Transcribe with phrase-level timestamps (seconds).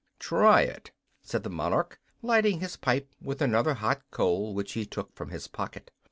[0.17, 0.89] "Try it,"
[1.21, 5.47] said the monarch, lighting his pipe with another hot coal which he took from his
[5.47, 5.91] pocket.